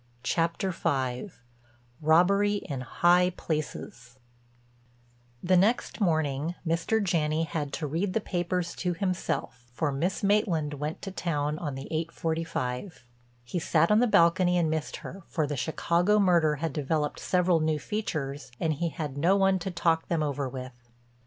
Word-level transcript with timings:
CHAPTER 0.23 0.71
V—ROBBERY 0.71 2.55
IN 2.55 2.81
HIGH 2.81 3.33
PLACES 3.37 4.17
The 5.43 5.55
next 5.55 6.01
morning 6.01 6.55
Mr. 6.65 7.03
Janney 7.03 7.43
had 7.43 7.71
to 7.73 7.85
read 7.85 8.13
the 8.13 8.19
papers 8.19 8.73
to 8.77 8.95
himself 8.95 9.69
for 9.75 9.91
Miss 9.91 10.23
Maitland 10.23 10.73
went 10.73 11.03
to 11.03 11.11
town 11.11 11.59
on 11.59 11.75
the 11.75 11.87
8:45. 11.91 13.03
He 13.43 13.59
sat 13.59 13.91
on 13.91 13.99
the 13.99 14.07
balcony 14.07 14.57
and 14.57 14.71
missed 14.71 14.95
her, 15.05 15.21
for 15.27 15.45
the 15.45 15.55
Chicago 15.55 16.17
murder 16.17 16.55
had 16.55 16.73
developed 16.73 17.19
several 17.19 17.59
new 17.59 17.77
features 17.77 18.51
and 18.59 18.73
he 18.73 18.89
had 18.89 19.19
no 19.19 19.35
one 19.35 19.59
to 19.59 19.69
talk 19.69 20.07
them 20.07 20.23
over 20.23 20.49
with. 20.49 20.89